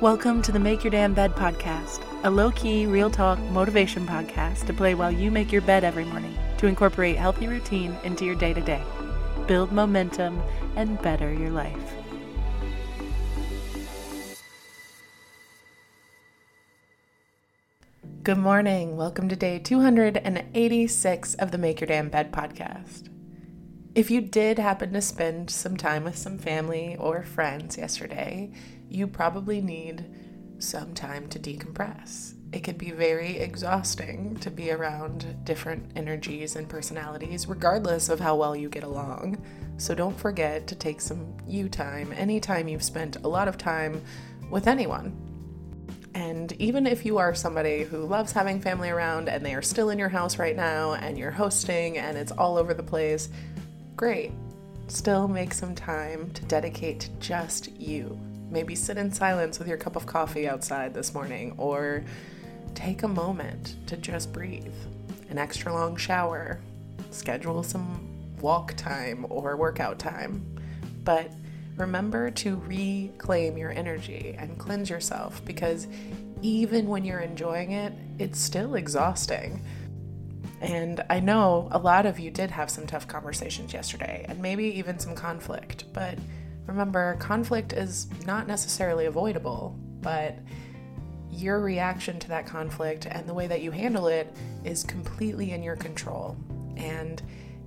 Welcome 0.00 0.42
to 0.42 0.52
the 0.52 0.60
Make 0.60 0.84
Your 0.84 0.92
Damn 0.92 1.12
Bed 1.12 1.32
podcast, 1.32 2.04
a 2.22 2.30
low 2.30 2.52
key, 2.52 2.86
real 2.86 3.10
talk 3.10 3.36
motivation 3.50 4.06
podcast 4.06 4.64
to 4.66 4.72
play 4.72 4.94
while 4.94 5.10
you 5.10 5.28
make 5.28 5.50
your 5.50 5.60
bed 5.62 5.82
every 5.82 6.04
morning 6.04 6.38
to 6.58 6.68
incorporate 6.68 7.16
healthy 7.16 7.48
routine 7.48 7.96
into 8.04 8.24
your 8.24 8.36
day 8.36 8.54
to 8.54 8.60
day, 8.60 8.80
build 9.48 9.72
momentum, 9.72 10.40
and 10.76 11.02
better 11.02 11.32
your 11.32 11.50
life. 11.50 11.96
Good 18.22 18.38
morning. 18.38 18.96
Welcome 18.96 19.28
to 19.30 19.34
day 19.34 19.58
286 19.58 21.34
of 21.34 21.50
the 21.50 21.58
Make 21.58 21.80
Your 21.80 21.88
Damn 21.88 22.08
Bed 22.08 22.30
podcast. 22.30 23.08
If 23.96 24.12
you 24.12 24.20
did 24.20 24.60
happen 24.60 24.92
to 24.92 25.02
spend 25.02 25.50
some 25.50 25.76
time 25.76 26.04
with 26.04 26.16
some 26.16 26.38
family 26.38 26.94
or 27.00 27.24
friends 27.24 27.76
yesterday, 27.76 28.52
you 28.88 29.06
probably 29.06 29.60
need 29.60 30.04
some 30.58 30.94
time 30.94 31.28
to 31.28 31.38
decompress. 31.38 32.34
It 32.52 32.64
can 32.64 32.76
be 32.76 32.90
very 32.90 33.38
exhausting 33.38 34.36
to 34.36 34.50
be 34.50 34.70
around 34.70 35.44
different 35.44 35.92
energies 35.96 36.56
and 36.56 36.68
personalities, 36.68 37.46
regardless 37.46 38.08
of 38.08 38.20
how 38.20 38.36
well 38.36 38.56
you 38.56 38.68
get 38.68 38.84
along. 38.84 39.44
So 39.76 39.94
don't 39.94 40.18
forget 40.18 40.66
to 40.68 40.74
take 40.74 41.00
some 41.00 41.36
you 41.46 41.68
time 41.68 42.12
anytime 42.16 42.66
you've 42.66 42.82
spent 42.82 43.16
a 43.16 43.28
lot 43.28 43.48
of 43.48 43.58
time 43.58 44.02
with 44.50 44.66
anyone. 44.66 45.16
And 46.14 46.50
even 46.52 46.86
if 46.86 47.04
you 47.04 47.18
are 47.18 47.34
somebody 47.34 47.84
who 47.84 47.98
loves 47.98 48.32
having 48.32 48.60
family 48.60 48.88
around 48.88 49.28
and 49.28 49.44
they 49.44 49.54
are 49.54 49.62
still 49.62 49.90
in 49.90 49.98
your 49.98 50.08
house 50.08 50.38
right 50.38 50.56
now 50.56 50.94
and 50.94 51.18
you're 51.18 51.30
hosting 51.30 51.98
and 51.98 52.16
it's 52.16 52.32
all 52.32 52.56
over 52.56 52.72
the 52.72 52.82
place, 52.82 53.28
great. 53.94 54.32
Still 54.88 55.28
make 55.28 55.52
some 55.52 55.74
time 55.74 56.30
to 56.30 56.44
dedicate 56.46 57.00
to 57.00 57.10
just 57.20 57.70
you. 57.78 58.18
Maybe 58.50 58.74
sit 58.74 58.96
in 58.96 59.12
silence 59.12 59.58
with 59.58 59.68
your 59.68 59.76
cup 59.76 59.96
of 59.96 60.06
coffee 60.06 60.48
outside 60.48 60.94
this 60.94 61.12
morning, 61.14 61.54
or 61.58 62.04
take 62.74 63.02
a 63.02 63.08
moment 63.08 63.76
to 63.86 63.96
just 63.96 64.32
breathe. 64.32 64.74
An 65.30 65.38
extra 65.38 65.72
long 65.72 65.96
shower, 65.96 66.60
schedule 67.10 67.62
some 67.62 68.08
walk 68.40 68.74
time 68.76 69.26
or 69.28 69.56
workout 69.56 69.98
time. 69.98 70.44
But 71.04 71.30
remember 71.76 72.30
to 72.30 72.56
reclaim 72.56 73.56
your 73.56 73.70
energy 73.70 74.34
and 74.38 74.58
cleanse 74.58 74.90
yourself 74.90 75.44
because 75.44 75.86
even 76.42 76.86
when 76.86 77.04
you're 77.04 77.20
enjoying 77.20 77.72
it, 77.72 77.92
it's 78.18 78.38
still 78.38 78.74
exhausting. 78.74 79.62
And 80.60 81.04
I 81.08 81.20
know 81.20 81.68
a 81.70 81.78
lot 81.78 82.06
of 82.06 82.18
you 82.18 82.30
did 82.30 82.50
have 82.50 82.70
some 82.70 82.86
tough 82.86 83.06
conversations 83.06 83.72
yesterday 83.72 84.24
and 84.28 84.40
maybe 84.40 84.64
even 84.78 84.98
some 84.98 85.14
conflict, 85.14 85.84
but 85.92 86.18
Remember, 86.68 87.16
conflict 87.18 87.72
is 87.72 88.06
not 88.26 88.46
necessarily 88.46 89.06
avoidable, 89.06 89.74
but 90.02 90.38
your 91.30 91.60
reaction 91.60 92.18
to 92.20 92.28
that 92.28 92.46
conflict 92.46 93.06
and 93.06 93.26
the 93.26 93.34
way 93.34 93.46
that 93.46 93.62
you 93.62 93.70
handle 93.70 94.06
it 94.06 94.32
is 94.64 94.84
completely 94.84 95.52
in 95.52 95.62
your 95.62 95.76
control. 95.76 96.36
And 96.76 97.22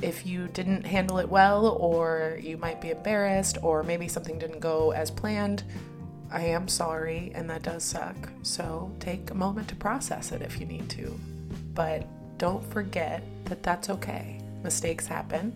if 0.00 0.26
you 0.26 0.48
didn't 0.48 0.84
handle 0.84 1.18
it 1.18 1.28
well, 1.28 1.66
or 1.66 2.38
you 2.40 2.56
might 2.56 2.80
be 2.80 2.90
embarrassed, 2.90 3.58
or 3.62 3.82
maybe 3.82 4.08
something 4.08 4.38
didn't 4.38 4.60
go 4.60 4.92
as 4.92 5.10
planned, 5.10 5.62
I 6.30 6.40
am 6.46 6.66
sorry, 6.66 7.32
and 7.34 7.48
that 7.50 7.62
does 7.62 7.84
suck. 7.84 8.16
So 8.42 8.90
take 8.98 9.30
a 9.30 9.34
moment 9.34 9.68
to 9.68 9.76
process 9.76 10.32
it 10.32 10.40
if 10.40 10.58
you 10.58 10.66
need 10.66 10.88
to. 10.90 11.18
But 11.74 12.06
don't 12.38 12.64
forget 12.72 13.22
that 13.44 13.62
that's 13.62 13.90
okay. 13.90 14.40
Mistakes 14.62 15.06
happen, 15.06 15.54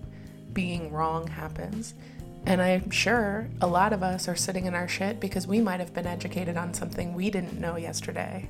being 0.52 0.92
wrong 0.92 1.26
happens, 1.26 1.94
and 2.46 2.60
I'm 2.62 2.90
sure 2.90 3.48
a 3.60 3.66
lot 3.66 3.92
of 3.92 4.02
us 4.02 4.28
are 4.28 4.36
sitting 4.36 4.66
in 4.66 4.74
our 4.74 4.88
shit 4.88 5.20
because 5.20 5.46
we 5.46 5.60
might 5.60 5.80
have 5.80 5.94
been 5.94 6.06
educated 6.06 6.56
on 6.56 6.74
something 6.74 7.14
we 7.14 7.30
didn't 7.30 7.60
know 7.60 7.76
yesterday. 7.76 8.48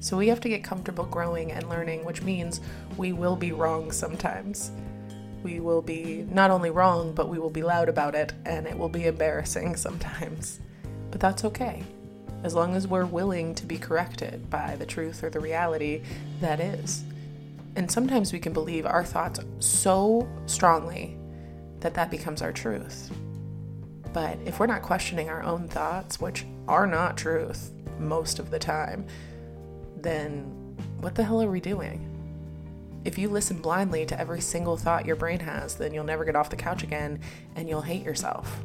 So 0.00 0.16
we 0.16 0.28
have 0.28 0.40
to 0.40 0.48
get 0.48 0.64
comfortable 0.64 1.04
growing 1.04 1.52
and 1.52 1.68
learning, 1.68 2.04
which 2.04 2.22
means 2.22 2.60
we 2.96 3.12
will 3.12 3.36
be 3.36 3.52
wrong 3.52 3.92
sometimes. 3.92 4.72
We 5.42 5.60
will 5.60 5.82
be 5.82 6.26
not 6.30 6.50
only 6.50 6.70
wrong, 6.70 7.14
but 7.14 7.28
we 7.28 7.38
will 7.38 7.50
be 7.50 7.62
loud 7.62 7.88
about 7.88 8.14
it, 8.14 8.32
and 8.44 8.66
it 8.66 8.76
will 8.76 8.88
be 8.88 9.06
embarrassing 9.06 9.76
sometimes. 9.76 10.60
But 11.10 11.20
that's 11.20 11.44
okay, 11.44 11.82
as 12.42 12.54
long 12.54 12.74
as 12.74 12.88
we're 12.88 13.04
willing 13.04 13.54
to 13.56 13.66
be 13.66 13.78
corrected 13.78 14.50
by 14.50 14.76
the 14.76 14.86
truth 14.86 15.22
or 15.22 15.30
the 15.30 15.40
reality 15.40 16.02
that 16.40 16.60
is. 16.60 17.04
And 17.76 17.90
sometimes 17.90 18.32
we 18.32 18.38
can 18.38 18.52
believe 18.52 18.86
our 18.86 19.04
thoughts 19.04 19.40
so 19.60 20.28
strongly 20.46 21.16
that 21.80 21.94
that 21.94 22.10
becomes 22.10 22.42
our 22.42 22.52
truth. 22.52 23.10
But 24.12 24.38
if 24.44 24.58
we're 24.58 24.66
not 24.66 24.82
questioning 24.82 25.28
our 25.28 25.42
own 25.42 25.68
thoughts, 25.68 26.20
which 26.20 26.44
are 26.66 26.86
not 26.86 27.16
truth 27.16 27.72
most 27.98 28.38
of 28.38 28.50
the 28.50 28.58
time, 28.58 29.06
then 29.96 30.42
what 31.00 31.14
the 31.14 31.22
hell 31.22 31.42
are 31.42 31.50
we 31.50 31.60
doing? 31.60 32.06
If 33.04 33.16
you 33.16 33.28
listen 33.28 33.62
blindly 33.62 34.04
to 34.06 34.20
every 34.20 34.40
single 34.40 34.76
thought 34.76 35.06
your 35.06 35.16
brain 35.16 35.40
has, 35.40 35.74
then 35.74 35.94
you'll 35.94 36.04
never 36.04 36.24
get 36.24 36.36
off 36.36 36.50
the 36.50 36.56
couch 36.56 36.82
again 36.82 37.20
and 37.56 37.68
you'll 37.68 37.80
hate 37.80 38.04
yourself. 38.04 38.62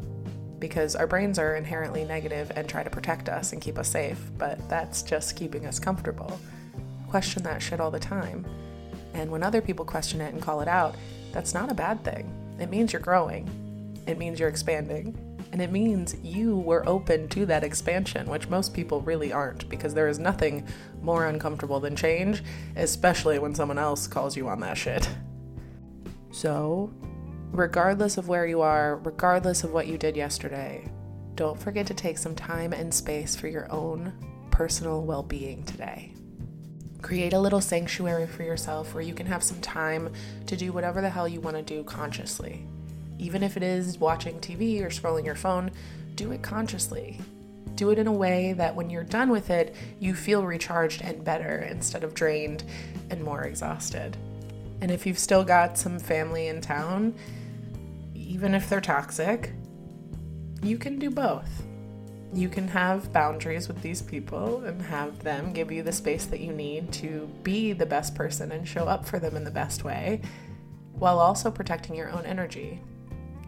Because 0.59 0.95
our 0.95 1.07
brains 1.07 1.39
are 1.39 1.55
inherently 1.55 2.03
negative 2.03 2.51
and 2.55 2.67
try 2.67 2.83
to 2.83 2.89
protect 2.89 3.29
us 3.29 3.53
and 3.53 3.61
keep 3.61 3.77
us 3.77 3.87
safe, 3.87 4.19
but 4.37 4.67
that's 4.67 5.03
just 5.03 5.35
keeping 5.35 5.65
us 5.65 5.79
comfortable. 5.79 6.39
Question 7.07 7.43
that 7.43 7.61
shit 7.61 7.79
all 7.79 7.91
the 7.91 7.99
time. 7.99 8.45
And 9.13 9.31
when 9.31 9.43
other 9.43 9.61
people 9.61 9.85
question 9.85 10.19
it 10.19 10.33
and 10.33 10.41
call 10.41 10.59
it 10.61 10.67
out, 10.67 10.95
that's 11.31 11.53
not 11.53 11.71
a 11.71 11.75
bad 11.75 12.03
thing. 12.03 12.44
It 12.59 12.69
means 12.69 12.93
you're 12.93 13.01
growing, 13.01 13.49
it 14.07 14.17
means 14.17 14.39
you're 14.39 14.49
expanding, 14.49 15.17
and 15.51 15.61
it 15.61 15.71
means 15.71 16.15
you 16.21 16.57
were 16.57 16.87
open 16.87 17.29
to 17.29 17.45
that 17.45 17.63
expansion, 17.63 18.29
which 18.29 18.49
most 18.49 18.73
people 18.73 19.01
really 19.01 19.31
aren't, 19.31 19.69
because 19.69 19.93
there 19.93 20.07
is 20.07 20.19
nothing 20.19 20.67
more 21.01 21.27
uncomfortable 21.27 21.79
than 21.79 21.95
change, 21.95 22.43
especially 22.75 23.39
when 23.39 23.55
someone 23.55 23.77
else 23.77 24.07
calls 24.07 24.35
you 24.35 24.47
on 24.47 24.59
that 24.61 24.77
shit. 24.77 25.07
So, 26.31 26.93
regardless 27.51 28.17
of 28.17 28.27
where 28.27 28.45
you 28.45 28.61
are, 28.61 28.97
regardless 28.97 29.63
of 29.63 29.71
what 29.71 29.87
you 29.87 29.97
did 29.97 30.17
yesterday, 30.17 30.85
don't 31.35 31.59
forget 31.59 31.87
to 31.87 31.93
take 31.93 32.17
some 32.17 32.35
time 32.35 32.73
and 32.73 32.93
space 32.93 33.35
for 33.35 33.47
your 33.47 33.71
own 33.71 34.13
personal 34.51 35.03
well 35.03 35.23
being 35.23 35.63
today. 35.63 36.13
Create 37.05 37.33
a 37.33 37.39
little 37.39 37.61
sanctuary 37.61 38.25
for 38.25 38.41
yourself 38.41 38.95
where 38.95 39.03
you 39.03 39.13
can 39.13 39.27
have 39.27 39.43
some 39.43 39.61
time 39.61 40.11
to 40.47 40.57
do 40.57 40.73
whatever 40.73 41.01
the 41.01 41.09
hell 41.11 41.27
you 41.27 41.39
want 41.39 41.55
to 41.55 41.61
do 41.61 41.83
consciously. 41.83 42.65
Even 43.19 43.43
if 43.43 43.55
it 43.55 43.61
is 43.61 43.99
watching 43.99 44.39
TV 44.39 44.81
or 44.81 44.89
scrolling 44.89 45.23
your 45.23 45.35
phone, 45.35 45.69
do 46.15 46.31
it 46.31 46.41
consciously. 46.41 47.21
Do 47.75 47.91
it 47.91 47.99
in 47.99 48.07
a 48.07 48.11
way 48.11 48.53
that 48.53 48.75
when 48.75 48.89
you're 48.89 49.03
done 49.03 49.29
with 49.29 49.51
it, 49.51 49.75
you 49.99 50.15
feel 50.15 50.47
recharged 50.47 51.03
and 51.03 51.23
better 51.23 51.67
instead 51.69 52.03
of 52.03 52.15
drained 52.15 52.63
and 53.11 53.23
more 53.23 53.43
exhausted. 53.43 54.17
And 54.81 54.89
if 54.89 55.05
you've 55.05 55.19
still 55.19 55.43
got 55.43 55.77
some 55.77 55.99
family 55.99 56.47
in 56.47 56.59
town, 56.59 57.13
even 58.15 58.55
if 58.55 58.67
they're 58.67 58.81
toxic, 58.81 59.51
you 60.63 60.79
can 60.79 60.97
do 60.97 61.11
both. 61.11 61.61
You 62.33 62.49
can 62.49 62.67
have 62.67 63.13
boundaries 63.13 63.67
with 63.67 63.81
these 63.81 64.01
people 64.01 64.63
and 64.63 64.81
have 64.81 65.19
them 65.23 65.53
give 65.53 65.71
you 65.71 65.83
the 65.83 65.91
space 65.91 66.25
that 66.25 66.41
you 66.41 66.51
need 66.51 66.91
to 66.93 67.29
be 67.43 67.71
the 67.71 67.85
best 67.85 68.15
person 68.15 68.51
and 68.51 68.67
show 68.67 68.85
up 68.85 69.05
for 69.05 69.19
them 69.19 69.35
in 69.35 69.43
the 69.43 69.51
best 69.51 69.83
way 69.83 70.21
while 70.93 71.19
also 71.19 71.51
protecting 71.51 71.95
your 71.95 72.09
own 72.09 72.25
energy. 72.25 72.81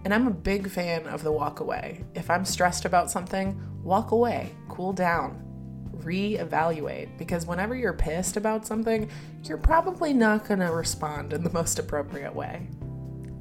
And 0.05 0.13
I'm 0.13 0.27
a 0.27 0.31
big 0.31 0.69
fan 0.69 1.05
of 1.07 1.23
the 1.23 1.31
walk 1.31 1.59
away. 1.59 2.05
If 2.15 2.29
I'm 2.29 2.45
stressed 2.45 2.85
about 2.85 3.11
something, 3.11 3.59
walk 3.83 4.11
away, 4.11 4.51
cool 4.69 4.93
down, 4.93 5.43
reevaluate. 6.03 7.17
Because 7.17 7.45
whenever 7.45 7.75
you're 7.75 7.93
pissed 7.93 8.37
about 8.37 8.65
something, 8.65 9.09
you're 9.43 9.57
probably 9.57 10.13
not 10.13 10.47
going 10.47 10.59
to 10.61 10.71
respond 10.71 11.33
in 11.33 11.43
the 11.43 11.51
most 11.51 11.79
appropriate 11.79 12.33
way. 12.33 12.67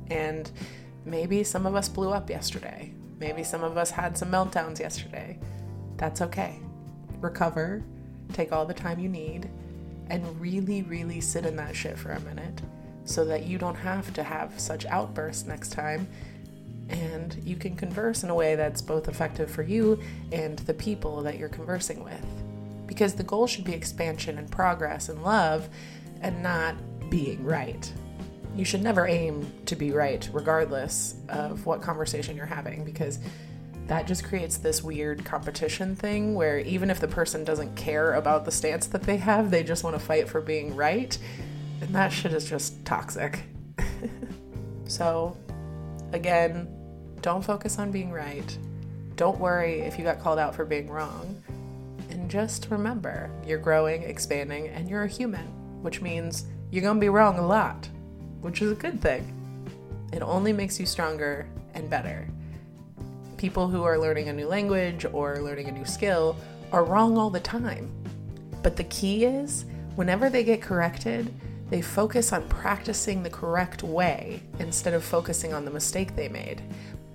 And 0.09 0.51
maybe 1.05 1.45
some 1.45 1.67
of 1.67 1.75
us 1.75 1.89
blew 1.89 2.11
up 2.11 2.31
yesterday. 2.31 2.93
Maybe 3.19 3.43
some 3.43 3.65
of 3.65 3.77
us 3.77 3.91
had 3.91 4.17
some 4.17 4.31
meltdowns 4.31 4.79
yesterday. 4.79 5.39
That's 5.97 6.21
okay. 6.23 6.61
Recover, 7.21 7.83
take 8.33 8.53
all 8.53 8.67
the 8.67 8.75
time 8.75 8.99
you 8.99 9.09
need, 9.09 9.49
and 10.11 10.41
really, 10.41 10.83
really 10.83 11.21
sit 11.21 11.47
in 11.47 11.57
that 11.57 11.75
shit 11.75 11.99
for 11.99 12.11
a 12.11 12.21
minute 12.21 12.61
so 13.05 13.25
that 13.25 13.45
you 13.45 13.57
don't 13.57 13.77
have 13.77 14.13
to 14.15 14.23
have 14.23 14.59
such 14.59 14.85
outbursts 14.87 15.47
next 15.47 15.73
time 15.73 16.09
and 16.89 17.41
you 17.45 17.57
can 17.57 17.75
converse 17.75 18.23
in 18.23 18.31
a 18.31 18.35
way 18.35 18.55
that's 18.55 18.81
both 18.81 19.09
effective 19.09 19.51
for 19.51 19.63
you 19.63 20.01
and 20.33 20.59
the 20.61 20.75
people 20.75 21.23
that 21.23 21.39
you're 21.39 21.49
conversing 21.49 22.03
with. 22.05 22.25
Because 22.87 23.15
the 23.15 23.25
goal 23.25 23.47
should 23.47 23.65
be 23.65 23.73
expansion 23.73 24.39
and 24.39 24.51
progress 24.51 25.09
and 25.09 25.23
love 25.23 25.69
and 26.21 26.43
not 26.43 26.77
being 27.11 27.45
right. 27.45 27.93
You 28.57 28.65
should 28.65 28.83
never 28.83 29.07
aim 29.07 29.53
to 29.67 29.77
be 29.77 29.93
right, 29.93 30.29
regardless 30.33 31.15
of 31.29 31.67
what 31.67 31.83
conversation 31.83 32.37
you're 32.37 32.47
having, 32.47 32.85
because 32.85 33.19
that 33.87 34.07
just 34.07 34.25
creates 34.25 34.57
this 34.57 34.83
weird 34.83 35.25
competition 35.25 35.95
thing 35.95 36.35
where 36.35 36.59
even 36.61 36.91
if 36.91 36.99
the 36.99 37.07
person 37.07 37.45
doesn't 37.45 37.77
care 37.77 38.15
about 38.15 38.45
the 38.45 38.51
stance 38.51 38.87
that 38.89 39.03
they 39.03 39.19
have, 39.19 39.51
they 39.51 39.63
just 39.63 39.85
want 39.85 39.95
to 39.95 40.01
fight 40.01 40.29
for 40.29 40.41
being 40.41 40.75
right. 40.75 41.17
And 41.81 41.95
that 41.95 42.13
shit 42.13 42.33
is 42.33 42.49
just 42.49 42.85
toxic. 42.85 43.43
so, 44.87 45.37
again, 46.13 46.67
don't 47.21 47.45
focus 47.45 47.79
on 47.79 47.93
being 47.93 48.11
right. 48.11 48.59
Don't 49.17 49.39
worry 49.39 49.81
if 49.81 49.99
you 49.99 50.05
got 50.05 50.21
called 50.21 50.39
out 50.39 50.55
for 50.55 50.65
being 50.65 50.89
wrong. 50.89 51.43
And 52.11 52.31
just 52.31 52.69
remember, 52.71 53.31
you're 53.47 53.59
growing, 53.59 54.03
expanding, 54.03 54.69
and 54.69 54.89
you're 54.89 55.05
a 55.05 55.09
human, 55.09 55.47
which 55.83 56.01
means 56.01 56.47
you're 56.71 56.83
to 56.83 57.01
be 57.01 57.09
wrong 57.09 57.39
a 57.39 57.47
lot, 57.47 57.89
which 58.47 58.63
is 58.63 58.71
a 58.71 58.77
good 58.77 59.03
thing. 59.03 59.33
It 60.13 60.23
only 60.23 60.53
makes 60.53 60.79
you 60.79 60.87
stronger 60.87 61.49
and 61.75 61.91
better. 61.91 62.29
People 63.37 63.67
who 63.67 63.83
are 63.83 63.99
learning 63.99 64.29
a 64.29 64.33
new 64.33 64.47
language 64.47 65.05
or 65.13 65.43
learning 65.43 65.69
a 65.69 65.73
new 65.73 65.85
skill 65.85 66.37
are 66.71 66.85
wrong 66.85 67.19
all 67.19 67.29
the 67.29 67.41
time. 67.41 67.91
But 68.63 68.77
the 68.77 68.85
key 68.85 69.25
is, 69.25 69.65
whenever 69.97 70.31
they 70.31 70.45
get 70.45 70.63
corrected, 70.63 71.35
they 71.71 71.83
focus 71.83 72.33
on 72.33 72.49
practicing 72.49 73.25
the 73.25 73.31
correct 73.31 73.83
way 73.83 74.41
instead 74.61 74.95
of 74.95 75.03
focusing 75.03 75.53
on 75.53 75.65
the 75.65 75.71
mistake 75.73 76.15
they 76.15 76.29
made. 76.29 76.63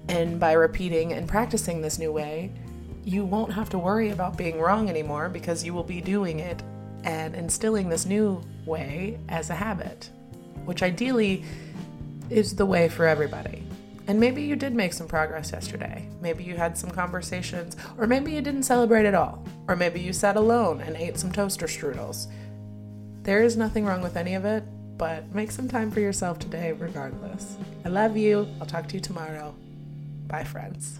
And 0.09 0.37
by 0.37 0.51
repeating 0.51 1.13
and 1.13 1.29
practicing 1.29 1.81
this 1.81 1.97
new 1.97 2.11
way, 2.11 2.51
you 3.05 3.23
won't 3.23 3.53
have 3.53 3.69
to 3.69 3.79
worry 3.79 4.09
about 4.09 4.37
being 4.37 4.59
wrong 4.59 4.89
anymore 4.89 5.29
because 5.29 5.63
you 5.63 5.73
will 5.73 5.83
be 5.83 6.01
doing 6.01 6.41
it 6.41 6.61
and 7.05 7.35
instilling 7.35 7.87
this 7.87 8.05
new 8.05 8.43
way 8.65 9.17
as 9.29 9.49
a 9.49 9.55
habit, 9.55 10.09
which 10.65 10.83
ideally 10.83 11.43
is 12.29 12.55
the 12.55 12.65
way 12.65 12.87
for 12.89 13.05
everybody. 13.05 13.63
And 14.07 14.19
maybe 14.19 14.41
you 14.41 14.55
did 14.55 14.73
make 14.73 14.93
some 14.93 15.07
progress 15.07 15.51
yesterday. 15.51 16.07
Maybe 16.21 16.43
you 16.43 16.55
had 16.55 16.77
some 16.77 16.89
conversations, 16.89 17.77
or 17.97 18.07
maybe 18.07 18.31
you 18.31 18.41
didn't 18.41 18.63
celebrate 18.63 19.05
at 19.05 19.15
all. 19.15 19.45
Or 19.67 19.75
maybe 19.75 19.99
you 19.99 20.11
sat 20.11 20.35
alone 20.35 20.81
and 20.81 20.95
ate 20.95 21.17
some 21.17 21.31
toaster 21.31 21.67
strudels. 21.67 22.27
There 23.23 23.43
is 23.43 23.55
nothing 23.55 23.85
wrong 23.85 24.01
with 24.01 24.17
any 24.17 24.33
of 24.33 24.45
it, 24.45 24.63
but 24.97 25.33
make 25.33 25.51
some 25.51 25.67
time 25.67 25.91
for 25.91 25.99
yourself 25.99 26.39
today 26.39 26.73
regardless. 26.73 27.57
I 27.85 27.89
love 27.89 28.17
you. 28.17 28.47
I'll 28.59 28.67
talk 28.67 28.87
to 28.89 28.95
you 28.95 28.99
tomorrow. 29.01 29.55
Bye, 30.27 30.43
friends. 30.43 30.99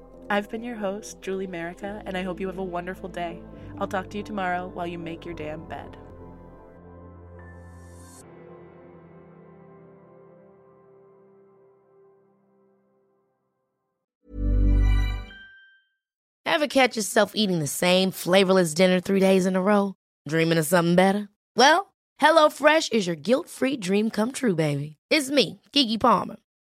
I've 0.31 0.49
been 0.49 0.63
your 0.63 0.77
host, 0.77 1.21
Julie 1.21 1.45
Merica, 1.45 2.01
and 2.05 2.15
I 2.15 2.23
hope 2.23 2.39
you 2.39 2.47
have 2.47 2.57
a 2.57 2.63
wonderful 2.63 3.09
day. 3.09 3.41
I'll 3.77 3.85
talk 3.85 4.09
to 4.11 4.17
you 4.17 4.23
tomorrow 4.23 4.69
while 4.69 4.87
you 4.87 4.97
make 4.97 5.25
your 5.25 5.33
damn 5.33 5.67
bed. 5.67 5.97
Ever 16.45 16.67
catch 16.67 16.95
yourself 16.95 17.33
eating 17.35 17.59
the 17.59 17.67
same 17.67 18.11
flavorless 18.11 18.73
dinner 18.73 19.01
three 19.01 19.19
days 19.19 19.45
in 19.45 19.57
a 19.57 19.61
row? 19.61 19.95
Dreaming 20.29 20.57
of 20.57 20.65
something 20.65 20.95
better? 20.95 21.27
Well, 21.57 21.93
HelloFresh 22.21 22.93
is 22.93 23.05
your 23.05 23.17
guilt 23.17 23.49
free 23.49 23.75
dream 23.75 24.09
come 24.09 24.31
true, 24.31 24.55
baby. 24.55 24.95
It's 25.09 25.29
me, 25.29 25.59
Keke 25.73 25.99
Palmer. 25.99 26.37